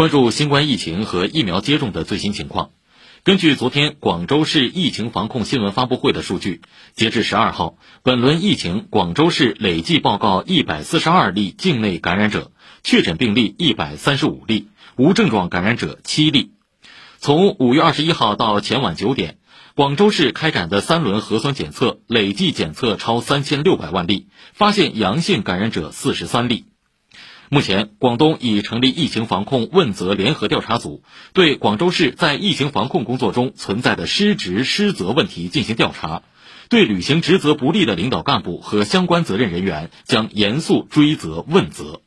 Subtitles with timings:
[0.00, 2.70] 关注新冠疫情和疫苗接种的最新情况。
[3.22, 6.62] 根据昨天广州市疫情防控新闻发布会的数据，
[6.94, 12.50] 截至十二号，本轮疫情广州市累计报告一百四十二例境内感染者，
[12.82, 16.52] 确诊病例一百三十五例，无症状感染者七例。
[17.18, 19.36] 从五月二十一号到前晚九点，
[19.74, 26.64] 广州市开展的三轮核酸检测累计检测超三千六百万例，发现阳性感染者四十三例。
[27.52, 36.22] 目前，广东已成立疫情防控问责联合调查组，对广州市在疫情防控工作中存在的失职失责问题进行调查，
[36.68, 42.02] 对履行职责不力的领导干部和相关责任人员将严肃追责问责。